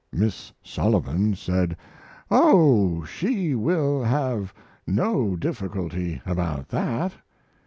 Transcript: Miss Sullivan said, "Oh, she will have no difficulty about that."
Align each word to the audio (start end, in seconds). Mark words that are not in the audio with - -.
Miss 0.11 0.51
Sullivan 0.63 1.35
said, 1.35 1.77
"Oh, 2.31 3.03
she 3.05 3.53
will 3.53 4.03
have 4.03 4.51
no 4.87 5.35
difficulty 5.35 6.19
about 6.25 6.69
that." 6.69 7.13